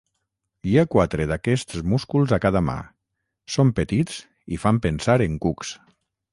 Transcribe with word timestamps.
Hi 0.69 0.71
ha 0.77 0.85
quatre 0.95 1.27
d'aquests 1.31 1.83
músculs 1.91 2.33
a 2.39 2.41
cada 2.47 2.63
mà; 2.71 2.77
són 3.57 3.75
petits, 3.83 4.19
i 4.57 4.61
fan 4.67 4.85
pensar 4.89 5.21
en 5.31 5.41
cucs. 5.47 5.79